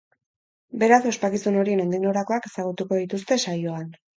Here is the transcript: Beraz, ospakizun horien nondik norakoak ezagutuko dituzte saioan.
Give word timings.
Beraz, 0.83 0.99
ospakizun 1.11 1.59
horien 1.65 1.81
nondik 1.83 2.03
norakoak 2.07 2.51
ezagutuko 2.53 3.01
dituzte 3.03 3.43
saioan. 3.47 3.97